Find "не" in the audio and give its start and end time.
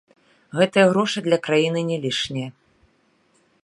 1.91-1.97